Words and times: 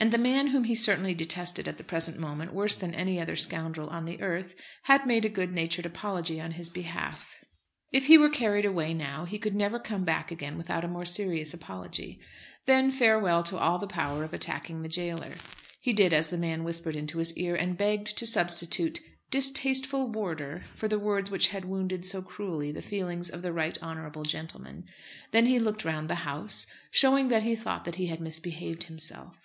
And 0.00 0.12
the 0.12 0.16
man 0.18 0.48
whom 0.48 0.62
he 0.62 0.76
certainly 0.76 1.12
detested 1.12 1.66
at 1.66 1.76
the 1.76 1.82
present 1.82 2.20
moment 2.20 2.54
worse 2.54 2.76
than 2.76 2.94
any 2.94 3.20
other 3.20 3.34
scoundrel 3.34 3.88
on 3.88 4.04
the 4.04 4.22
earth, 4.22 4.54
had 4.84 5.08
made 5.08 5.24
a 5.24 5.28
good 5.28 5.50
natured 5.50 5.84
apology 5.86 6.40
on 6.40 6.52
his 6.52 6.68
behalf. 6.68 7.36
If 7.90 8.06
he 8.06 8.16
were 8.16 8.28
carried 8.28 8.64
away 8.64 8.94
now, 8.94 9.24
he 9.24 9.40
could 9.40 9.56
never 9.56 9.80
come 9.80 10.04
back 10.04 10.30
again 10.30 10.56
without 10.56 10.84
a 10.84 10.88
more 10.88 11.04
serious 11.04 11.52
apology. 11.52 12.20
Then, 12.64 12.92
farewell 12.92 13.42
to 13.42 13.58
all 13.58 13.84
power 13.88 14.22
of 14.22 14.32
attacking 14.32 14.82
the 14.82 14.88
jailer. 14.88 15.34
He 15.80 15.92
did 15.92 16.12
as 16.12 16.28
the 16.28 16.38
man 16.38 16.62
whispered 16.62 16.94
into 16.94 17.18
his 17.18 17.36
ear, 17.36 17.56
and 17.56 17.76
begged 17.76 18.16
to 18.18 18.24
substitute 18.24 19.00
"distasteful 19.32 20.06
warder" 20.12 20.66
for 20.76 20.86
the 20.86 21.00
words 21.00 21.28
which 21.28 21.48
had 21.48 21.64
wounded 21.64 22.06
so 22.06 22.22
cruelly 22.22 22.70
the 22.70 22.82
feelings 22.82 23.30
of 23.30 23.42
the 23.42 23.52
right 23.52 23.76
honourable 23.82 24.22
gentleman. 24.22 24.84
Then 25.32 25.46
he 25.46 25.58
looked 25.58 25.84
round 25.84 26.08
the 26.08 26.22
House, 26.24 26.68
showing 26.92 27.26
that 27.30 27.42
he 27.42 27.56
thought 27.56 27.84
that 27.84 27.96
he 27.96 28.06
had 28.06 28.20
misbehaved 28.20 28.84
himself. 28.84 29.38